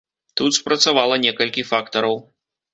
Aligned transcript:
Тут 0.39 0.57
спрацавала 0.59 1.21
некалькі 1.27 1.67
фактараў. 1.75 2.21